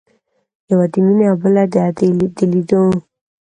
يوه 0.69 0.85
د 0.93 0.95
مينې 1.05 1.25
او 1.31 1.35
بله 1.41 1.63
د 1.73 1.75
ادې 1.87 2.07
د 2.37 2.39
ليدو. 2.51 2.83